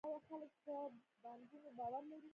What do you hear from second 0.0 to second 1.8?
آیا خلک په بانکونو